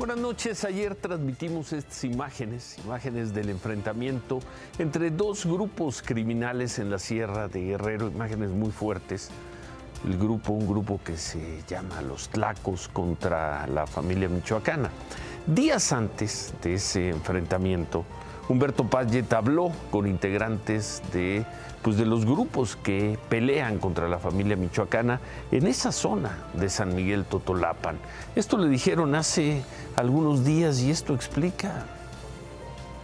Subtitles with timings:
[0.00, 0.64] Buenas noches.
[0.64, 4.40] Ayer transmitimos estas imágenes, imágenes del enfrentamiento
[4.78, 9.28] entre dos grupos criminales en la Sierra de Guerrero, imágenes muy fuertes.
[10.06, 14.88] El grupo, un grupo que se llama Los Tlacos contra la familia michoacana.
[15.46, 18.06] Días antes de ese enfrentamiento,
[18.50, 21.46] Humberto Payet habló con integrantes de,
[21.82, 25.20] pues de los grupos que pelean contra la familia michoacana
[25.52, 28.00] en esa zona de San Miguel Totolapan.
[28.34, 29.62] Esto le dijeron hace
[29.94, 31.86] algunos días y esto explica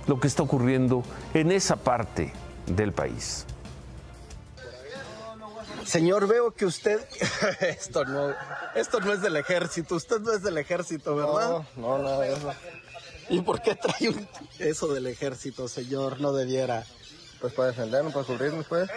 [0.09, 2.33] lo que está ocurriendo en esa parte
[2.67, 3.47] del país.
[5.85, 7.07] Señor, veo que usted
[7.61, 8.35] esto no
[8.75, 11.65] esto no es del ejército, usted no es del ejército, ¿verdad?
[11.77, 12.53] No, no, nada de eso.
[13.29, 16.21] ¿Y por qué trae un- eso del ejército, señor?
[16.21, 16.85] No debiera.
[17.41, 18.89] Pues para defendernos, para cubrirnos, pues.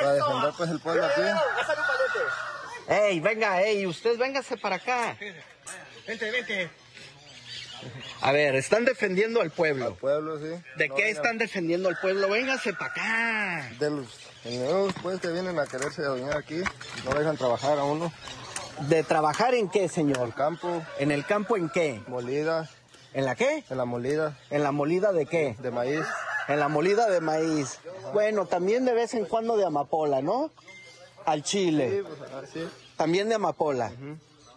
[0.00, 1.20] Para defender, pues, el pueblo aquí.
[2.88, 3.86] ¡Ey, venga, ey!
[3.86, 5.16] Usted véngase para acá.
[6.06, 6.70] Vente, vente.
[8.22, 9.86] A ver, están defendiendo al pueblo.
[9.86, 10.60] Al pueblo, sí.
[10.76, 12.28] ¿De No qué están defendiendo al pueblo?
[12.30, 13.70] Véngase para acá.
[13.78, 14.06] De los
[14.44, 16.60] enemigos, pues, que vienen a quererse adueñar aquí.
[17.04, 18.12] No dejan trabajar a uno.
[18.88, 20.26] ¿De trabajar en qué, señor?
[20.26, 22.00] El campo, ¿En el campo en qué?
[22.08, 22.68] molida,
[23.14, 23.64] ¿En la qué?
[23.68, 25.56] en la molida ¿En la molida de qué?
[25.60, 26.04] de maíz.
[26.48, 27.78] En la molida de maíz.
[28.12, 30.50] Bueno, también de vez en cuando de amapola, ¿no?
[31.26, 31.90] Al chile.
[31.90, 32.68] Sí, pues, así.
[32.96, 33.92] También de amapola.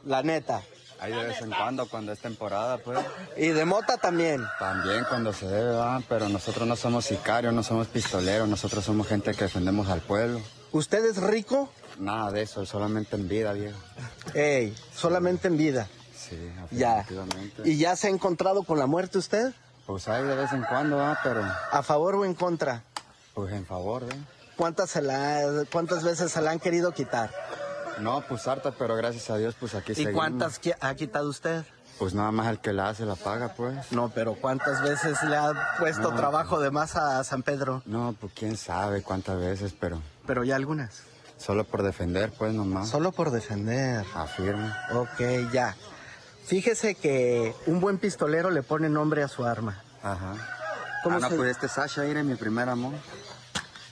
[0.06, 0.62] La neta.
[1.00, 3.00] Ahí de vez en cuando, cuando es temporada, pues.
[3.36, 4.44] Y de mota también.
[4.60, 9.08] También cuando se debe, va, pero nosotros no somos sicarios, no somos pistoleros, nosotros somos
[9.08, 10.40] gente que defendemos al pueblo.
[10.72, 11.70] ¿Usted es rico?
[11.98, 13.78] Nada de eso, solamente en vida, viejo.
[14.36, 15.90] Ey, solamente en vida.
[16.30, 17.06] Sí, Ya.
[17.64, 19.54] ¿Y ya se ha encontrado con la muerte usted?
[19.86, 22.84] Pues ahí de vez en cuando, va, pero ¿A favor o en contra?
[23.34, 24.16] pues en favor, ¿eh?
[24.56, 27.32] ¿Cuántas, se la- cuántas veces se la han querido quitar?
[28.00, 30.16] No, pues harta, pero gracias a Dios, pues aquí ¿Y seguimos.
[30.16, 31.64] cuántas qui- ha quitado usted?
[31.98, 33.92] Pues nada más el que la hace la paga, pues.
[33.92, 36.16] No, pero ¿cuántas veces le ha puesto No.
[36.18, 37.81] trabajo de más a San Pedro?
[37.86, 41.02] No, pues quién sabe cuántas veces, pero Pero ya algunas.
[41.38, 42.90] solo por defender, pues nomás.
[42.90, 44.06] Solo por defender.
[44.16, 44.78] Afirma.
[44.94, 45.76] Ok, ya.
[46.46, 49.81] Fíjese que un buen pistolero le pone nombre a su arma.
[50.03, 50.34] Ajá.
[51.03, 52.94] ¿Cómo ah, no, se- pues este Sasha era mi primer amor.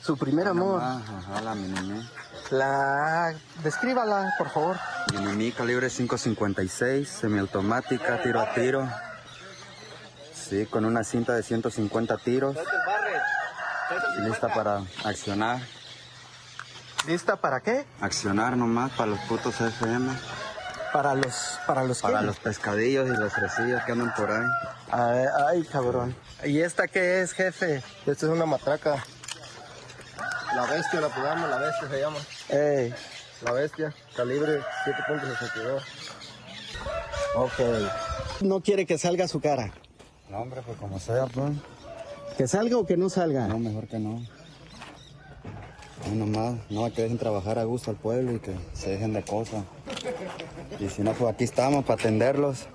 [0.04, 0.82] Su primer amor.
[0.82, 2.08] Ajá, ajá, la Minimi.
[2.52, 3.34] La...
[3.64, 4.78] Descríbala, por favor.
[5.14, 8.90] Minimi calibre 5.56, semiautomática, tiro a tiro.
[10.34, 12.58] Sí, con una cinta de 150 tiros.
[14.22, 15.60] Lista para accionar.
[17.08, 17.86] ¿Lista para qué?
[18.02, 20.12] Accionar nomás para los putos FM.
[20.94, 21.60] Para los...
[21.68, 22.26] ¿Para los Para qué?
[22.26, 24.48] los pescadillos y los fresillos que andan por ahí.
[24.92, 26.16] Ay, ay, cabrón.
[26.44, 27.84] ¿Y esta qué es, jefe?
[28.06, 29.04] Esta es una matraca.
[30.56, 32.18] La bestia, la podamos, la bestia se llama.
[32.50, 32.94] Ey,
[33.44, 35.82] La bestia, calibre 7.62.
[37.36, 38.42] ok.
[38.42, 39.72] No quiere que salga su cara.
[40.30, 41.52] No, hombre, pues como sea, pues.
[42.38, 43.48] ¿Que salga o que no salga?
[43.48, 44.22] No, mejor que no.
[46.08, 49.24] No, nomás, no, que dejen trabajar a gusto al pueblo y que se dejen de
[49.24, 49.64] cosas.
[50.80, 52.68] Y si no, pues aquí estamos para atenderlos.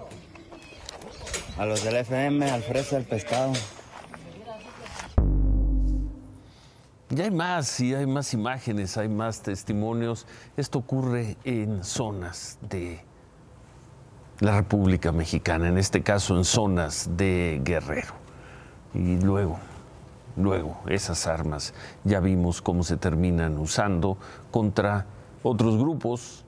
[1.57, 3.53] A los del FM, al fresa, al pescado.
[7.11, 10.27] Ya hay más y hay más imágenes, hay más testimonios.
[10.57, 13.01] Esto ocurre en zonas de
[14.41, 18.15] la República Mexicana, en este caso en zonas de Guerrero.
[18.95, 19.59] Y luego,
[20.37, 24.19] luego, esas armas ya vimos cómo se terminan usando
[24.51, 25.07] contra
[25.43, 26.44] otros grupos,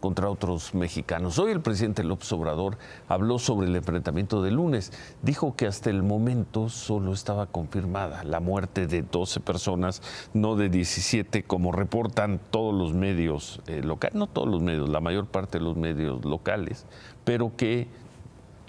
[0.00, 1.38] contra otros mexicanos.
[1.38, 2.78] Hoy el presidente López Obrador
[3.08, 4.92] habló sobre el enfrentamiento de lunes.
[5.22, 10.02] Dijo que hasta el momento solo estaba confirmada la muerte de 12 personas,
[10.34, 15.00] no de 17, como reportan todos los medios eh, locales, no todos los medios, la
[15.00, 16.86] mayor parte de los medios locales,
[17.24, 17.88] pero que,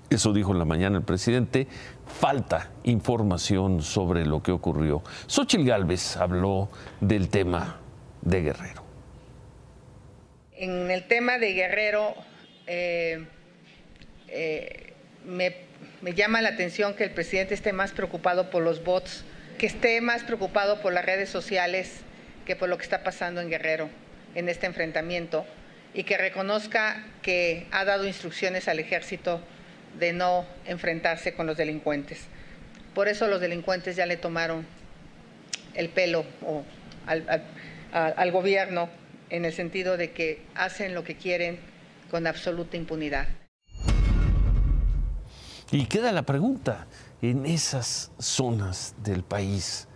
[0.09, 1.67] eso dijo en la mañana el presidente,
[2.05, 5.03] falta información sobre lo que ocurrió.
[5.27, 7.77] Xochitl Gálvez habló del tema
[8.21, 8.88] de Guerrero.
[10.59, 12.13] En el tema de Guerrero,
[12.67, 13.23] eh,
[14.27, 14.91] eh,
[15.25, 15.55] me,
[16.13, 19.23] llama la atención que el presidente esté más preocupado por los bots,
[19.57, 22.01] que esté más preocupado por las redes sociales
[22.45, 23.89] que por lo que está pasando en Guerrero
[24.35, 25.45] en este enfrentamiento
[25.93, 29.39] y que reconozca que ha dado instrucciones al ejército
[29.97, 32.25] de no enfrentarse con los delincuentes.
[32.93, 34.67] Por eso los delincuentes ya le tomaron
[35.73, 36.25] el pelo
[37.93, 38.89] al gobierno
[39.29, 41.59] en el sentido de que hacen lo que quieren
[42.09, 43.27] con absoluta impunidad.
[45.71, 46.87] Y queda la pregunta,
[47.21, 49.87] ¿en esas zonas del país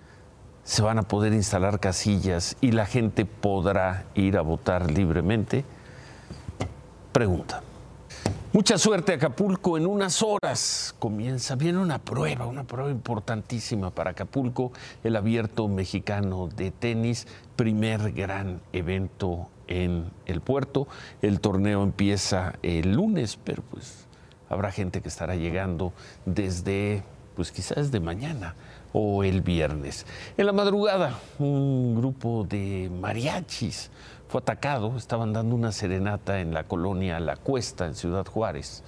[0.63, 5.65] se van a poder instalar casillas y la gente podrá ir a votar libremente?
[7.11, 7.63] Pregunta.
[8.53, 9.79] Mucha suerte Acapulco.
[9.79, 14.71] En unas horas comienza, viene una prueba, una prueba importantísima para Acapulco,
[15.03, 20.87] el abierto mexicano de tenis, primer gran evento en el puerto.
[21.23, 24.05] El torneo empieza el lunes, pero pues
[24.49, 25.91] habrá gente que estará llegando
[26.27, 27.01] desde,
[27.35, 28.53] pues quizás de mañana
[28.93, 30.05] o el viernes.
[30.37, 33.89] En la madrugada, un grupo de mariachis
[34.33, 38.83] fue atacado, estaban dando una serenata en la colonia La Cuesta, en Ciudad Juárez.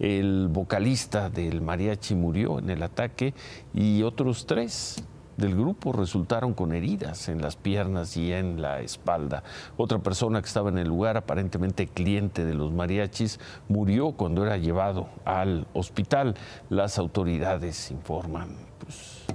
[0.00, 3.32] El vocalista del mariachi murió en el ataque
[3.72, 5.04] y otros tres
[5.36, 9.44] del grupo resultaron con heridas en las piernas y en la espalda.
[9.76, 14.56] Otra persona que estaba en el lugar, aparentemente cliente de los mariachis, murió cuando era
[14.56, 16.34] llevado al hospital.
[16.70, 18.48] Las autoridades informan,
[18.80, 19.26] pues,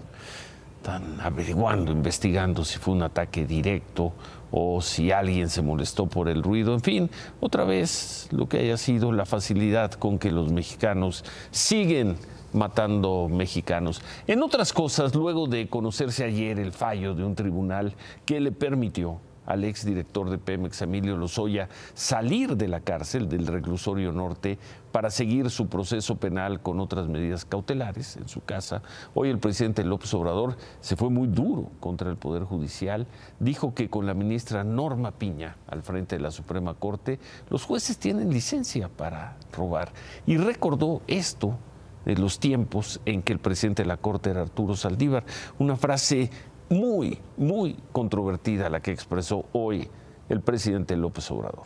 [0.75, 4.11] están averiguando, investigando si fue un ataque directo
[4.55, 7.09] o si alguien se molestó por el ruido, en fin,
[7.39, 12.17] otra vez lo que haya sido la facilidad con que los mexicanos siguen
[12.53, 14.03] matando mexicanos.
[14.27, 17.95] En otras cosas, luego de conocerse ayer el fallo de un tribunal
[18.27, 24.11] que le permitió al exdirector de Pemex, Emilio Lozoya, salir de la cárcel del reclusorio
[24.11, 24.57] norte
[24.91, 28.83] para seguir su proceso penal con otras medidas cautelares en su casa.
[29.13, 33.07] Hoy el presidente López Obrador se fue muy duro contra el Poder Judicial.
[33.39, 37.19] Dijo que con la ministra Norma Piña al frente de la Suprema Corte,
[37.49, 39.91] los jueces tienen licencia para robar.
[40.27, 41.57] Y recordó esto
[42.05, 45.23] de los tiempos en que el presidente de la Corte era Arturo Saldívar,
[45.57, 46.29] una frase
[46.73, 49.87] muy, muy controvertida la que expresó hoy
[50.29, 51.65] el presidente López Obrador.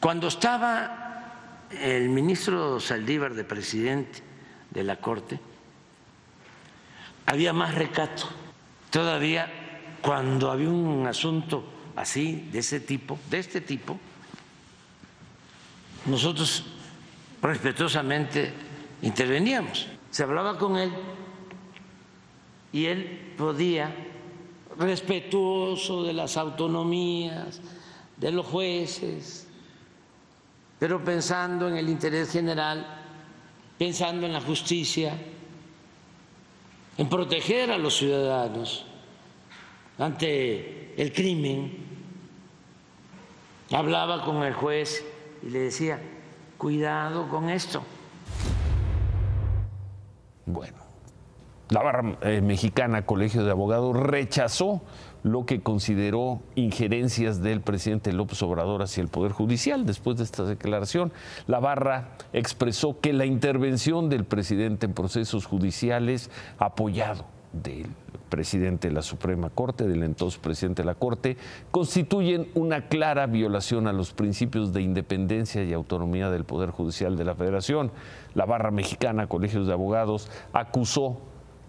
[0.00, 4.22] Cuando estaba el ministro Saldívar de presidente
[4.70, 5.38] de la Corte,
[7.26, 8.24] había más recato.
[8.90, 9.48] Todavía
[10.00, 11.64] cuando había un asunto
[11.96, 13.98] así, de ese tipo, de este tipo,
[16.06, 16.64] nosotros
[17.42, 18.52] respetuosamente
[19.02, 19.86] interveníamos.
[20.10, 20.90] Se hablaba con él
[22.72, 23.94] y él podía,
[24.78, 27.60] respetuoso de las autonomías,
[28.16, 29.48] de los jueces,
[30.78, 32.86] pero pensando en el interés general,
[33.78, 35.14] pensando en la justicia,
[36.96, 38.84] en proteger a los ciudadanos
[39.98, 41.88] ante el crimen.
[43.70, 45.04] Hablaba con el juez
[45.42, 46.00] y le decía,
[46.58, 47.82] cuidado con esto.
[50.46, 50.79] Bueno,
[51.70, 54.82] la barra eh, mexicana Colegio de Abogados rechazó
[55.22, 59.86] lo que consideró injerencias del presidente López Obrador hacia el Poder Judicial.
[59.86, 61.12] Después de esta declaración,
[61.46, 67.86] la barra expresó que la intervención del presidente en procesos judiciales, apoyado del
[68.28, 71.36] presidente de la Suprema Corte, del entonces presidente de la Corte,
[71.70, 77.24] constituyen una clara violación a los principios de independencia y autonomía del Poder Judicial de
[77.24, 77.92] la Federación.
[78.34, 81.20] La barra mexicana, Colegios de Abogados, acusó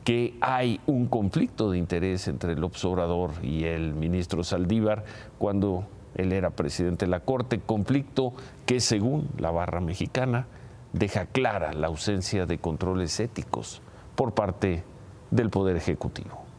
[0.04, 5.04] que hay un conflicto de interés entre el Obrador y el ministro Saldívar
[5.38, 8.34] cuando él era presidente de la Corte, conflicto
[8.66, 10.48] que según la barra mexicana
[10.94, 13.82] deja clara la ausencia de controles éticos
[14.16, 14.84] por parte
[15.30, 16.51] del Poder Ejecutivo.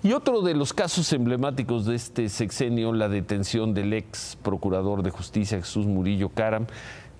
[0.00, 5.10] Y otro de los casos emblemáticos de este sexenio, la detención del ex procurador de
[5.10, 6.68] justicia Jesús Murillo Caram,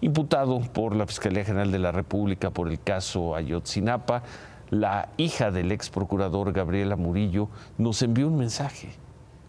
[0.01, 4.23] imputado por la Fiscalía General de la República por el caso Ayotzinapa.
[4.71, 8.91] La hija del ex procurador Gabriela Murillo nos envió un mensaje,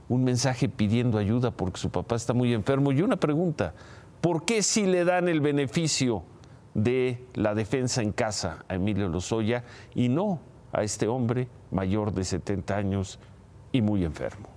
[0.08, 2.92] un mensaje pidiendo ayuda porque su papá está muy enfermo.
[2.94, 3.76] Y una pregunta,
[4.22, 6.24] ¿por qué si le dan el beneficio
[6.74, 10.40] de la defensa en casa a Emilio Lozoya y no
[10.72, 13.20] a este hombre mayor de 70 años
[13.72, 14.48] y muy enfermo.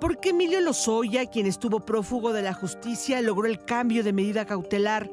[0.00, 4.46] ¿Por qué Emilio Lozoya, quien estuvo prófugo de la justicia, logró el cambio de medida
[4.46, 5.08] cautelar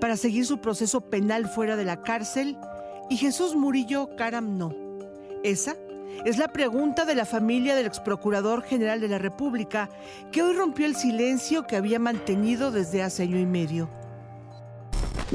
[0.00, 2.58] para seguir su proceso penal fuera de la cárcel
[3.08, 4.74] y Jesús Murillo Caram no?
[5.42, 5.76] Esa
[6.24, 9.88] es la pregunta de la familia del ex procurador general de la República,
[10.30, 13.88] que hoy rompió el silencio que había mantenido desde hace año y medio.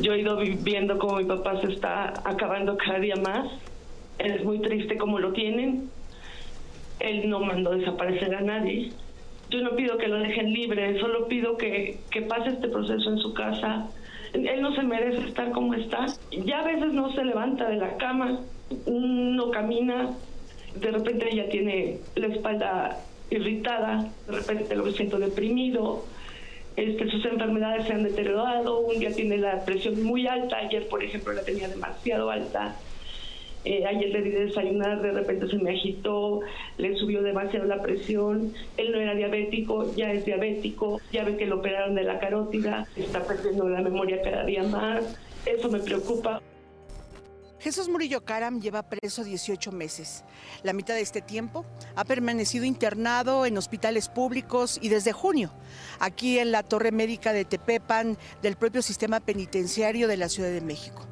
[0.01, 3.47] Yo he ido viendo cómo mi papá se está acabando cada día más.
[4.17, 5.89] Es muy triste cómo lo tienen.
[6.99, 8.91] Él no mandó desaparecer a nadie.
[9.49, 13.17] Yo no pido que lo dejen libre, solo pido que, que pase este proceso en
[13.17, 13.87] su casa.
[14.33, 16.05] Él no se merece estar como está.
[16.31, 18.41] Ya a veces no se levanta de la cama,
[18.85, 20.11] no camina,
[20.75, 22.99] de repente ya tiene la espalda
[23.31, 26.05] irritada, de repente lo siento deprimido,
[26.79, 31.03] este, sus enfermedades se han deteriorado, un día tiene la presión muy alta, ayer por
[31.03, 32.75] ejemplo la tenía demasiado alta.
[33.65, 36.39] Eh, ayer le di de desayunar, de repente se me agitó,
[36.77, 38.53] le subió demasiado la presión.
[38.77, 42.87] Él no era diabético, ya es diabético, ya ve que lo operaron de la carótida,
[42.95, 45.19] está perdiendo la memoria cada día más.
[45.45, 46.41] Eso me preocupa.
[47.59, 50.23] Jesús Murillo Caram lleva preso 18 meses.
[50.63, 55.51] La mitad de este tiempo ha permanecido internado en hospitales públicos y desde junio,
[55.99, 60.61] aquí en la Torre Médica de Tepepan del propio sistema penitenciario de la Ciudad de
[60.61, 61.05] México.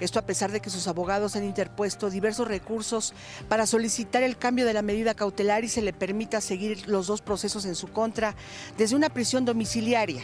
[0.00, 3.14] Esto a pesar de que sus abogados han interpuesto diversos recursos
[3.48, 7.22] para solicitar el cambio de la medida cautelar y se le permita seguir los dos
[7.22, 8.34] procesos en su contra
[8.76, 10.22] desde una prisión domiciliaria,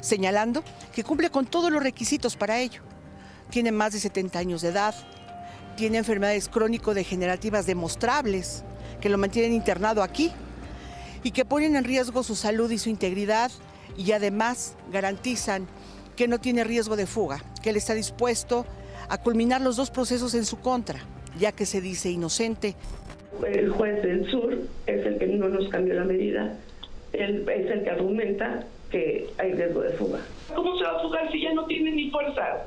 [0.00, 0.64] señalando
[0.94, 2.82] que cumple con todos los requisitos para ello
[3.52, 4.94] tiene más de 70 años de edad,
[5.76, 8.64] tiene enfermedades crónico-degenerativas demostrables
[9.00, 10.32] que lo mantienen internado aquí
[11.22, 13.52] y que ponen en riesgo su salud y su integridad
[13.96, 15.66] y además garantizan
[16.16, 18.66] que no tiene riesgo de fuga, que él está dispuesto
[19.08, 21.00] a culminar los dos procesos en su contra,
[21.38, 22.74] ya que se dice inocente.
[23.46, 24.56] El juez del sur
[24.86, 26.56] es el que no nos cambió la medida,
[27.12, 30.20] él es el que argumenta que hay riesgo de fuga.
[30.54, 32.66] ¿Cómo se va a fugar si ya no tiene ni fuerza?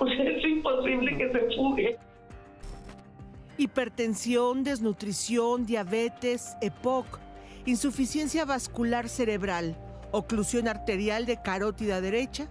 [0.00, 1.98] Pues es imposible que se fugue.
[3.58, 7.20] Hipertensión, desnutrición, diabetes, EPOC,
[7.66, 9.76] insuficiencia vascular cerebral,
[10.10, 12.48] oclusión arterial de carótida derecha,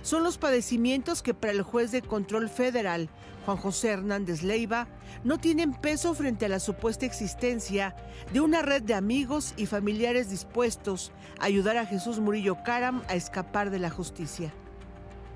[0.00, 3.10] son los padecimientos que para el juez de control federal,
[3.44, 4.88] Juan José Hernández Leiva,
[5.22, 7.94] no tienen peso frente a la supuesta existencia
[8.32, 13.16] de una red de amigos y familiares dispuestos a ayudar a Jesús Murillo Caram a
[13.16, 14.50] escapar de la justicia.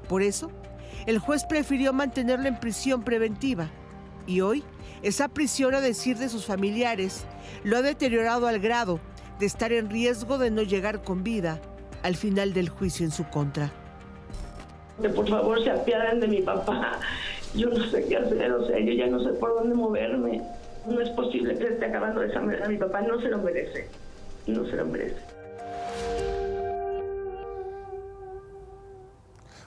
[0.09, 0.51] Por eso,
[1.07, 3.69] el juez prefirió mantenerlo en prisión preventiva
[4.27, 4.65] y hoy
[5.03, 7.25] esa prisión, a decir de sus familiares,
[7.65, 9.01] lo ha deteriorado al grado
[9.39, 11.59] de estar en riesgo de no llegar con vida
[12.03, 13.73] al final del juicio en su contra.
[15.15, 17.01] Por favor, se apiadan de mi papá.
[17.55, 20.43] Yo no sé qué hacer, o sea, yo ya no sé por dónde moverme.
[20.87, 22.69] No es posible que esté acabando de esa manera.
[22.69, 23.89] Mi papá no se lo merece.
[24.47, 25.17] No se lo merece.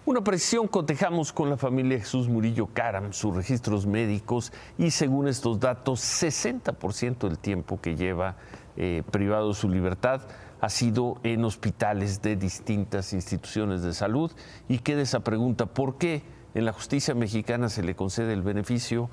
[0.06, 5.62] Una precisión, cotejamos con la familia Jesús Murillo Caram sus registros médicos y según estos
[5.62, 8.36] datos, 60% del tiempo que lleva
[8.76, 10.24] eh, privado su libertad
[10.60, 14.30] ha sido en hospitales de distintas instituciones de salud.
[14.68, 19.10] Y queda esa pregunta, ¿por qué en la justicia mexicana se le concede el beneficio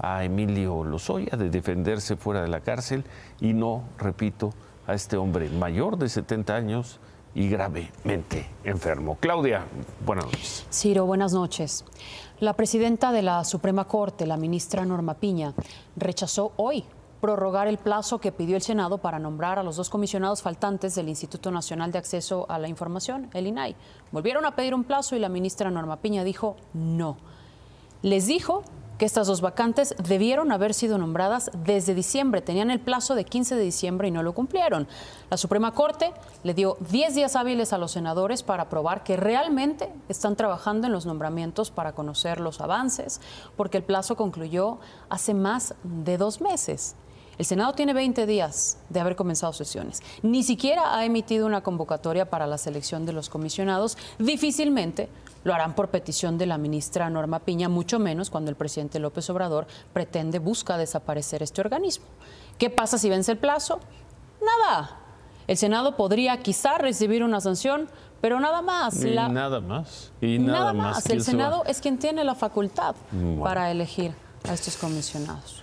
[0.00, 3.04] a Emilio Lozoya de defenderse fuera de la cárcel
[3.40, 4.50] y no, repito,
[4.88, 6.98] a este hombre mayor de 70 años?
[7.34, 9.16] Y gravemente enfermo.
[9.20, 9.64] Claudia,
[10.04, 10.66] buenas noches.
[10.70, 11.84] Ciro, buenas noches.
[12.40, 15.54] La presidenta de la Suprema Corte, la ministra Norma Piña,
[15.96, 16.84] rechazó hoy
[17.20, 21.08] prorrogar el plazo que pidió el Senado para nombrar a los dos comisionados faltantes del
[21.08, 23.76] Instituto Nacional de Acceso a la Información, el INAI.
[24.12, 27.16] Volvieron a pedir un plazo y la ministra Norma Piña dijo no.
[28.02, 28.62] Les dijo
[28.98, 32.42] que estas dos vacantes debieron haber sido nombradas desde diciembre.
[32.42, 34.86] Tenían el plazo de 15 de diciembre y no lo cumplieron.
[35.30, 39.92] La Suprema Corte le dio 10 días hábiles a los senadores para probar que realmente
[40.08, 43.20] están trabajando en los nombramientos para conocer los avances,
[43.56, 46.96] porque el plazo concluyó hace más de dos meses.
[47.36, 50.02] El Senado tiene 20 días de haber comenzado sesiones.
[50.22, 53.98] Ni siquiera ha emitido una convocatoria para la selección de los comisionados.
[54.18, 55.08] Difícilmente
[55.44, 59.28] lo harán por petición de la ministra Norma Piña, mucho menos cuando el presidente López
[59.30, 62.06] Obrador pretende, busca desaparecer este organismo.
[62.58, 63.78] ¿Qué pasa si vence el plazo?
[64.40, 64.98] Nada.
[65.46, 67.88] El Senado podría quizá recibir una sanción,
[68.20, 69.04] pero nada más.
[69.04, 70.10] Y nada más.
[70.20, 71.04] Y nada, más.
[71.10, 72.94] El Senado es quien tiene la facultad
[73.42, 74.14] para elegir
[74.48, 75.62] a estos comisionados.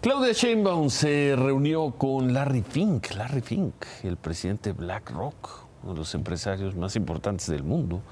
[0.00, 5.98] Claudia Sheinbaum se reunió con Larry Fink, Larry Fink, el presidente de BlackRock, uno de
[6.00, 8.02] los empresarios más importantes del mundo.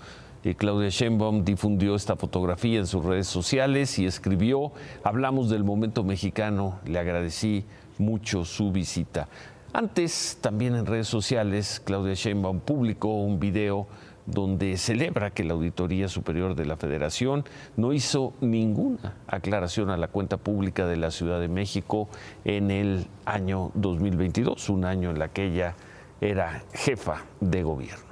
[0.57, 4.73] Claudia Sheinbaum difundió esta fotografía en sus redes sociales y escribió,
[5.05, 7.65] hablamos del momento mexicano, le agradecí
[7.99, 9.29] mucho su visita.
[9.73, 13.87] Antes, también en redes sociales, Claudia Sheinbaum publicó un video
[14.27, 17.45] donde celebra que la Auditoría Superior de la Federación
[17.77, 22.09] no hizo ninguna aclaración a la cuenta pública de la Ciudad de México
[22.45, 25.75] en el año 2022, un año en la que ella
[26.21, 28.12] era jefa de gobierno.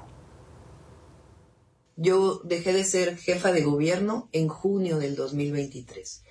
[2.02, 6.23] Yo dejé de ser jefa de gobierno en junio del 2023.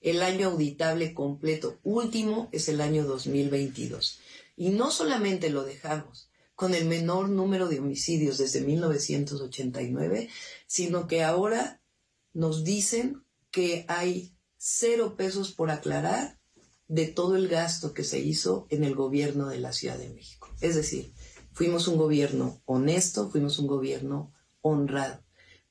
[0.00, 4.18] El año auditable completo último es el año 2022.
[4.56, 10.28] Y no solamente lo dejamos con el menor número de homicidios desde 1989,
[10.66, 11.80] sino que ahora
[12.32, 16.40] nos dicen que hay cero pesos por aclarar
[16.88, 20.48] de todo el gasto que se hizo en el gobierno de la Ciudad de México.
[20.60, 21.12] Es decir,
[21.52, 25.22] fuimos un gobierno honesto, fuimos un gobierno honrado.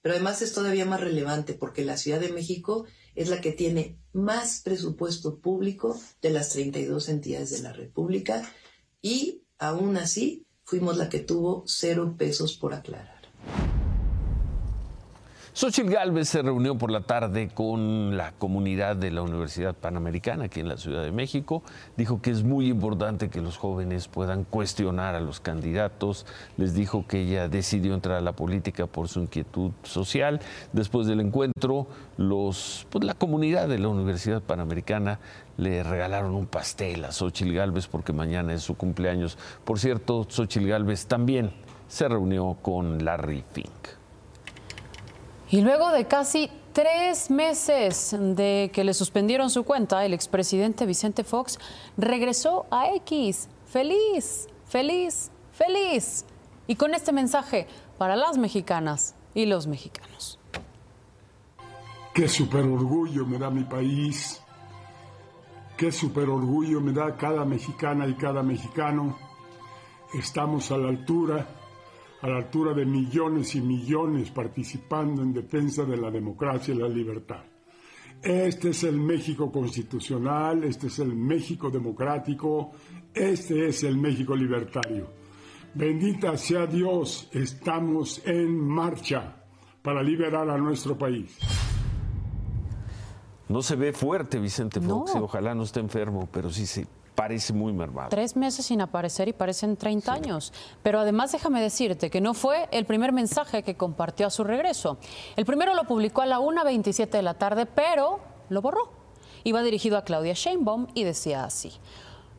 [0.01, 3.98] Pero además es todavía más relevante porque la Ciudad de México es la que tiene
[4.13, 8.50] más presupuesto público de las 32 entidades de la República
[9.01, 13.21] y aún así fuimos la que tuvo cero pesos por aclarar.
[15.53, 20.62] Xochitl Gálvez se reunió por la tarde con la comunidad de la Universidad Panamericana aquí
[20.62, 21.62] en la Ciudad de México.
[21.98, 26.25] Dijo que es muy importante que los jóvenes puedan cuestionar a los candidatos.
[26.55, 30.39] Les dijo que ella decidió entrar a la política por su inquietud social.
[30.72, 35.20] Después del encuentro, los, pues, la comunidad de la Universidad Panamericana
[35.58, 39.38] le regalaron un pastel a Xochitl Gálvez porque mañana es su cumpleaños.
[39.65, 41.51] Por cierto, Xochitl Gálvez también
[41.89, 44.00] se reunió con Larry Fink.
[45.51, 51.25] Y luego de casi tres meses de que le suspendieron su cuenta, el expresidente Vicente
[51.25, 51.60] Fox
[51.98, 53.50] regresó a X.
[53.65, 56.25] Feliz, feliz, feliz.
[56.67, 57.67] Y con este mensaje
[57.98, 60.39] para las mexicanas y los mexicanos.
[62.13, 64.41] Qué super orgullo me da mi país.
[65.75, 69.17] Qué super orgullo me da cada mexicana y cada mexicano.
[70.13, 71.46] Estamos a la altura
[72.21, 76.87] a la altura de millones y millones participando en defensa de la democracia y la
[76.87, 77.43] libertad.
[78.21, 82.71] Este es el México constitucional, este es el México democrático,
[83.13, 85.09] este es el México libertario.
[85.73, 89.37] Bendita sea Dios, estamos en marcha
[89.81, 91.39] para liberar a nuestro país.
[93.49, 96.85] No se ve fuerte Vicente Fox, y ojalá no esté enfermo, pero sí, sí,
[97.21, 98.09] parece muy mermado.
[98.09, 100.51] Tres meses sin aparecer y parecen 30 años.
[100.81, 104.97] Pero además déjame decirte que no fue el primer mensaje que compartió a su regreso.
[105.35, 108.89] El primero lo publicó a la 1.27 de la tarde, pero lo borró.
[109.43, 111.71] Iba dirigido a Claudia Sheinbaum y decía así.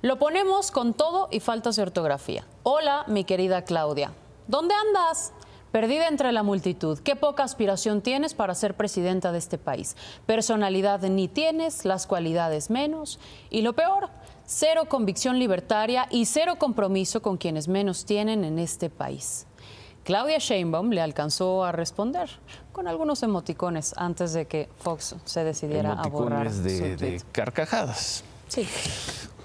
[0.01, 2.45] Lo ponemos con todo y faltas de ortografía.
[2.65, 4.13] Hola, mi querida Claudia.
[4.49, 5.33] ¿Dónde andas?
[5.73, 9.97] Perdida entre la multitud, qué poca aspiración tienes para ser presidenta de este país.
[10.27, 13.19] Personalidad ni tienes, las cualidades menos.
[13.49, 14.11] Y lo peor,
[14.53, 19.47] cero convicción libertaria y cero compromiso con quienes menos tienen en este país.
[20.05, 22.29] Claudia Sheinbaum le alcanzó a responder
[22.73, 28.25] con algunos emoticones antes de que Fox se decidiera a borrar de, de carcajadas.
[28.49, 28.69] Sí.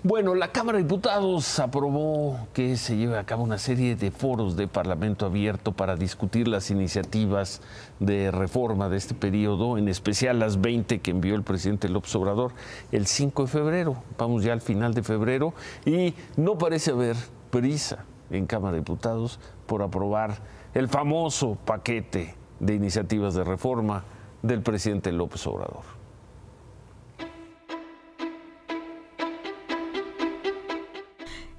[0.07, 4.55] Bueno, la Cámara de Diputados aprobó que se lleve a cabo una serie de foros
[4.55, 7.61] de Parlamento abierto para discutir las iniciativas
[7.99, 12.53] de reforma de este periodo, en especial las 20 que envió el presidente López Obrador
[12.93, 14.01] el 5 de febrero.
[14.17, 15.53] Vamos ya al final de febrero
[15.85, 17.17] y no parece haber
[17.49, 20.37] prisa en Cámara de Diputados por aprobar
[20.73, 24.05] el famoso paquete de iniciativas de reforma
[24.41, 26.06] del presidente López Obrador.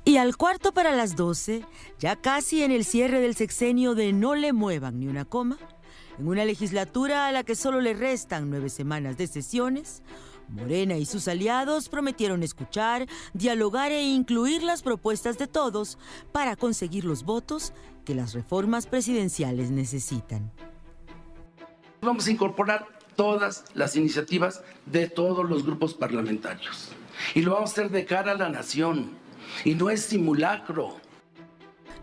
[0.09, 1.67] Y al cuarto para las 12,
[1.99, 5.59] ya casi en el cierre del sexenio de no le muevan ni una coma,
[6.19, 10.03] en una legislatura a la que solo le restan nueve semanas de sesiones,
[10.49, 15.99] Morena y sus aliados prometieron escuchar, dialogar e incluir las propuestas de todos
[16.33, 17.75] para conseguir los votos
[18.07, 20.51] que las reformas presidenciales necesitan.
[22.01, 26.93] Vamos a incorporar todas las iniciativas de todos los grupos parlamentarios
[27.35, 29.28] y lo vamos a hacer de cara a la nación
[29.65, 30.97] y no es simulacro.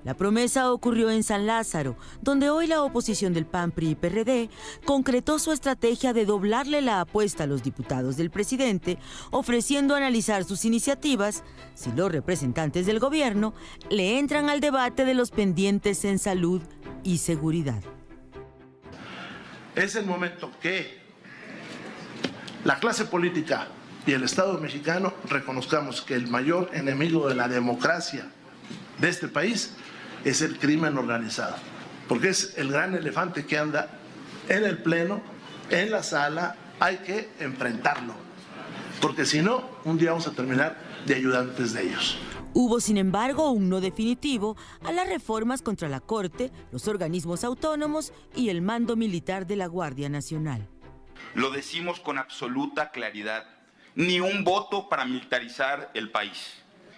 [0.05, 4.49] La promesa ocurrió en San Lázaro, donde hoy la oposición del PAN, PRI y PRD
[4.86, 8.99] concretó su estrategia de doblarle la apuesta a los diputados del presidente,
[9.31, 13.55] ofreciendo analizar sus iniciativas si los representantes del gobierno
[13.89, 16.62] le entran al debate de los pendientes en salud
[17.03, 17.81] y seguridad.
[19.73, 20.99] Es el momento que
[22.63, 23.69] la clase política
[24.05, 28.27] y el Estado mexicano reconozcamos que el mayor enemigo de la democracia
[28.99, 29.73] de este país
[30.23, 31.55] es el crimen organizado,
[32.07, 33.89] porque es el gran elefante que anda
[34.47, 35.21] en el Pleno,
[35.69, 38.13] en la sala, hay que enfrentarlo,
[39.01, 42.17] porque si no, un día vamos a terminar de ayudantes de ellos.
[42.53, 48.13] Hubo, sin embargo, un no definitivo a las reformas contra la Corte, los organismos autónomos
[48.33, 50.69] y el mando militar de la Guardia Nacional.
[51.33, 53.54] Lo decimos con absoluta claridad
[53.95, 56.53] ni un voto para militarizar el país,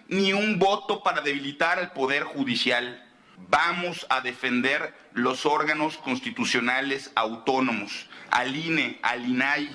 [0.08, 3.04] ni un voto para debilitar el poder judicial.
[3.50, 9.70] Vamos a defender los órganos constitucionales autónomos, al INE, al INAI.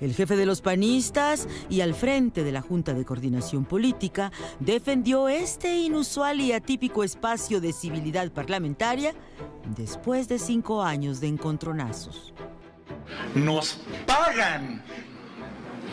[0.00, 5.28] El jefe de los panistas y al frente de la Junta de Coordinación Política defendió
[5.28, 9.14] este inusual y atípico espacio de civilidad parlamentaria
[9.76, 12.32] después de cinco años de encontronazos.
[13.34, 14.82] Nos pagan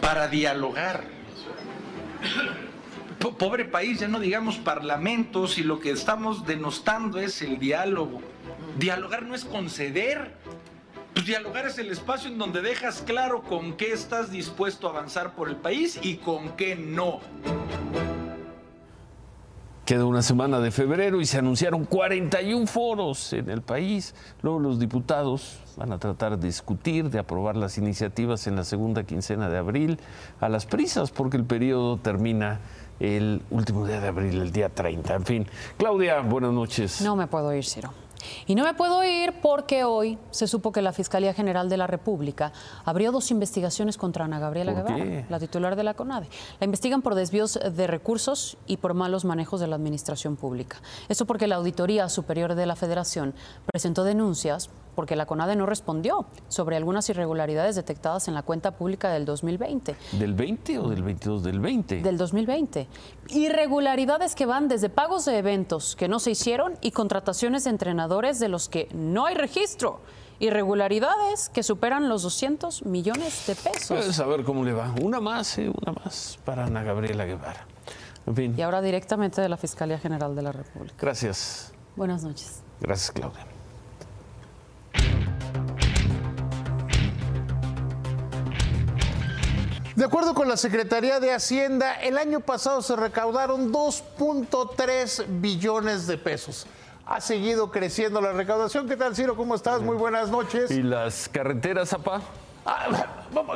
[0.02, 1.04] para dialogar.
[3.38, 8.22] Pobre país, ya no digamos parlamentos y lo que estamos denostando es el diálogo.
[8.78, 10.34] Dialogar no es conceder,
[11.14, 15.34] Pues dialogar es el espacio en donde dejas claro con qué estás dispuesto a avanzar
[15.34, 17.22] por el país y con qué no.
[19.86, 24.16] Queda una semana de febrero y se anunciaron 41 foros en el país.
[24.42, 29.04] Luego los diputados van a tratar de discutir, de aprobar las iniciativas en la segunda
[29.04, 30.00] quincena de abril
[30.40, 32.62] a las prisas, porque el periodo termina
[33.00, 35.14] el último día de abril, el día 30.
[35.14, 37.02] En fin, Claudia, buenas noches.
[37.02, 37.94] No me puedo ir, Ciro.
[38.48, 41.88] Y no me puedo ir porque hoy se supo que la Fiscalía General de la
[41.88, 42.52] República
[42.84, 46.28] abrió dos investigaciones contra Ana Gabriela ¿Por Guevara, la titular de la CONADE.
[46.60, 50.78] La investigan por desvíos de recursos y por malos manejos de la administración pública.
[51.10, 53.34] Esto porque la Auditoría Superior de la Federación
[53.72, 59.10] presentó denuncias porque la CONADE no respondió sobre algunas irregularidades detectadas en la cuenta pública
[59.10, 62.02] del 2020 ¿Del 20 o del 22 del 20?
[62.02, 62.88] del 2020.
[63.30, 68.40] Irregularidades que van desde pagos de eventos que no se hicieron y contrataciones de entrenadores
[68.40, 70.00] de los que no hay registro.
[70.40, 73.88] Irregularidades que superan los 200 millones de pesos.
[73.88, 74.94] Pues a ver cómo le va.
[75.02, 77.66] Una más, eh, una más para Ana Gabriela Guevara.
[78.26, 80.96] En fin, Y ahora directamente de la Fiscalía General de la República.
[81.00, 81.72] gracias.
[81.96, 82.62] Buenas noches.
[82.82, 83.46] Gracias, Claudia.
[90.06, 96.20] De acuerdo con la Secretaría de Hacienda, el año pasado se recaudaron 2.3 billones de
[96.20, 96.68] pesos.
[97.08, 98.88] Ha seguido creciendo la recaudación.
[98.88, 99.36] ¿Qué tal, Ciro?
[99.36, 99.82] ¿Cómo estás?
[99.82, 100.70] Muy buenas noches.
[100.70, 102.22] ¿Y las carreteras, Zapá?
[102.68, 102.86] Ah,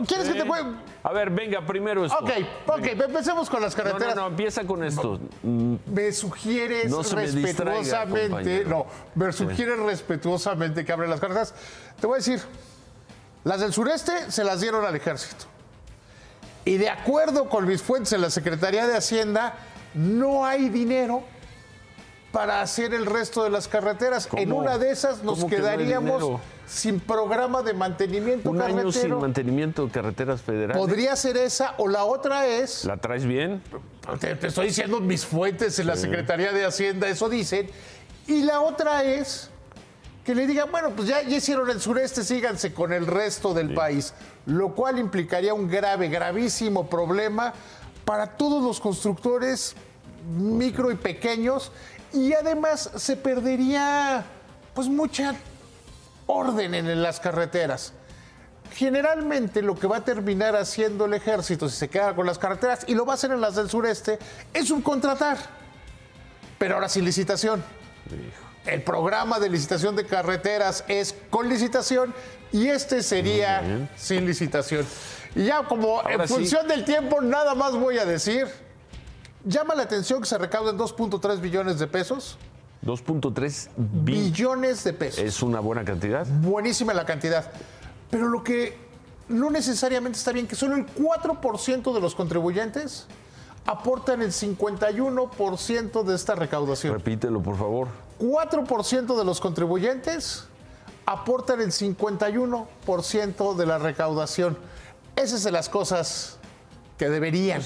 [0.07, 0.75] ¿Quieres que te cuente?
[1.03, 2.17] A ver, venga, primero esto.
[2.17, 2.31] Ok,
[2.65, 4.15] ok, empecemos con las No, carreteras.
[4.15, 5.19] no, no, empieza con esto.
[5.43, 11.53] Me sugieres No distraiga, respetuosamente, no, me sugieres respetuosamente que abren las carreteras.
[12.01, 12.41] Te voy a decir,
[13.43, 15.45] las del sureste se las dieron al ejército.
[16.69, 19.55] Y de acuerdo con mis fuentes en la Secretaría de Hacienda,
[19.95, 21.23] no hay dinero
[22.31, 24.27] para hacer el resto de las carreteras.
[24.27, 24.39] ¿Cómo?
[24.39, 28.61] En una de esas nos ¿Cómo que no hay quedaríamos sin programa de mantenimiento Un
[28.61, 29.19] año sin carretero.
[29.19, 30.77] mantenimiento de carreteras federales.
[30.77, 33.63] Podría ser esa o la otra es ¿La traes bien?
[34.19, 35.95] te, te estoy diciendo mis fuentes en la.
[35.95, 37.67] Secretaría de Hacienda, eso dicen.
[38.27, 39.49] Y la otra es
[40.29, 43.73] que le digan, bueno, pues ya, ya hicieron el sureste, síganse con el resto del
[43.73, 44.13] país.
[44.45, 47.51] Lo cual implicaría un grave, gravísimo problema
[48.05, 49.73] para todos los constructores
[50.37, 51.71] micro y pequeños.
[52.13, 54.23] Y además se perdería
[54.75, 55.33] pues mucha
[56.27, 57.93] orden en las carreteras.
[58.75, 62.85] Generalmente lo que va a terminar haciendo el ejército si se queda con las carreteras,
[62.85, 64.19] y lo va a hacer en las del sureste,
[64.53, 65.39] es subcontratar.
[66.59, 67.63] Pero ahora sin licitación.
[68.71, 72.13] El programa de licitación de carreteras es con licitación
[72.51, 74.85] y este sería sin licitación.
[75.35, 76.33] Y ya como Ahora en sí.
[76.33, 78.47] función del tiempo nada más voy a decir,
[79.45, 82.37] llama la atención que se recauden 2.3 billones de pesos.
[82.85, 85.19] 2.3 bi- Billones de pesos.
[85.19, 86.25] es una buena cantidad.
[86.27, 87.51] Buenísima la cantidad.
[88.09, 88.77] Pero lo que
[89.27, 93.05] no necesariamente está bien, que solo el 4% de los contribuyentes
[93.69, 96.95] aportan el 51% de esta recaudación.
[96.95, 97.87] Repítelo, por favor.
[98.19, 100.45] 4% de los contribuyentes
[101.05, 104.57] aportan el 51% de la recaudación.
[105.15, 106.39] Esas es de las cosas
[106.97, 107.61] que deberían,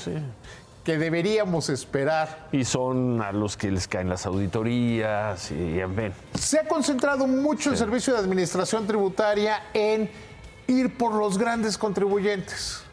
[0.84, 2.50] que deberíamos esperar.
[2.52, 6.12] Y son a los que les caen las auditorías y en fin.
[6.34, 10.12] Se ha concentrado mucho el Servicio de Administración Tributaria en
[10.68, 12.84] ir por los grandes contribuyentes.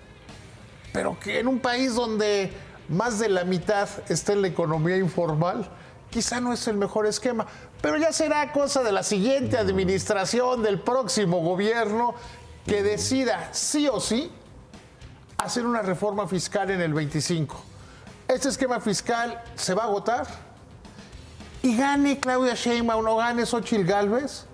[0.93, 5.69] Pero que en un país donde más de la mitad está en la economía informal,
[6.11, 7.47] quizá no es el mejor esquema.
[7.81, 12.15] Pero ya será cosa de la siguiente administración, del próximo gobierno,
[12.67, 14.31] que decida sí o sí
[15.39, 17.57] hacer una reforma fiscal en el 25.
[18.29, 20.27] Este esquema fiscal se va a agotar
[21.63, 24.45] y gane Claudia Sheinbaum o gane Xochitl Gálvez,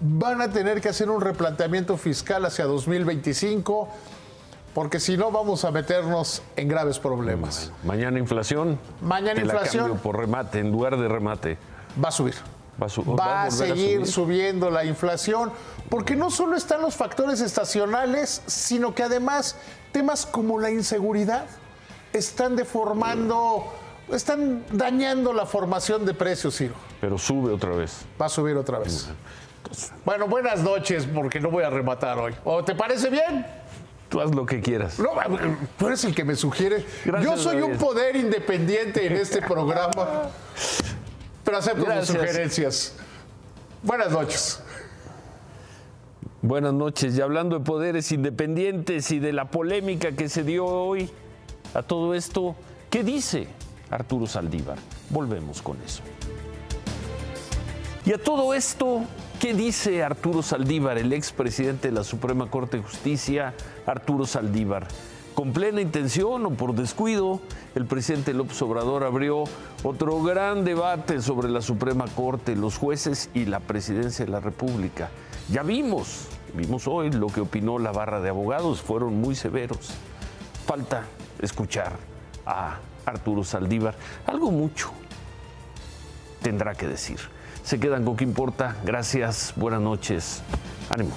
[0.00, 3.88] van a tener que hacer un replanteamiento fiscal hacia 2025,
[4.74, 7.70] porque si no vamos a meternos en graves problemas.
[7.84, 8.78] Mañana inflación.
[9.00, 9.84] Mañana Te la inflación.
[9.84, 11.58] cambio por remate, en lugar de remate.
[12.02, 12.34] Va a subir.
[12.82, 14.06] Va a, su- Va a seguir subir.
[14.08, 15.52] subiendo la inflación,
[15.88, 19.56] porque no solo están los factores estacionales, sino que además
[19.92, 21.44] temas como la inseguridad
[22.12, 23.64] están deformando,
[24.10, 26.74] están dañando la formación de precios, Ciro.
[27.00, 28.04] Pero sube otra vez.
[28.20, 29.08] Va a subir otra vez.
[30.04, 32.34] Bueno, buenas noches, porque no voy a rematar hoy.
[32.44, 33.46] ¿O te parece bien?
[34.14, 35.00] Tú haz lo que quieras.
[35.00, 35.10] No,
[35.76, 36.86] tú eres el que me sugiere.
[37.04, 40.30] Gracias, Yo soy un poder independiente en este programa,
[41.42, 42.94] pero acepto tus sugerencias.
[43.82, 44.62] Buenas noches.
[46.42, 47.18] Buenas noches.
[47.18, 51.10] Y hablando de poderes independientes y de la polémica que se dio hoy
[51.74, 52.54] a todo esto,
[52.90, 53.48] ¿qué dice
[53.90, 54.78] Arturo Saldívar?
[55.10, 56.04] Volvemos con eso.
[58.06, 59.00] Y a todo esto,
[59.40, 63.54] ¿qué dice Arturo Saldívar, el expresidente de la Suprema Corte de Justicia,
[63.86, 64.86] Arturo Saldívar?
[65.34, 67.40] Con plena intención o por descuido,
[67.74, 69.44] el presidente López Obrador abrió
[69.82, 75.10] otro gran debate sobre la Suprema Corte, los jueces y la presidencia de la República.
[75.50, 79.90] Ya vimos, vimos hoy lo que opinó la barra de abogados, fueron muy severos.
[80.66, 81.04] Falta
[81.40, 81.92] escuchar
[82.46, 84.92] a Arturo Saldívar, algo mucho
[86.42, 87.33] tendrá que decir.
[87.64, 88.76] Se quedan con qué importa.
[88.84, 90.42] Gracias, buenas noches.
[90.90, 91.16] Ánimo.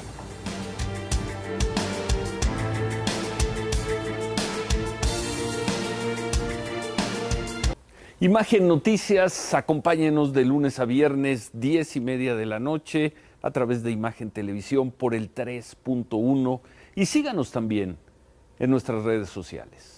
[8.21, 13.83] Imagen Noticias, acompáñenos de lunes a viernes, 10 y media de la noche, a través
[13.83, 16.61] de Imagen Televisión por el 3.1
[16.95, 17.97] y síganos también
[18.57, 19.96] en nuestras redes sociales.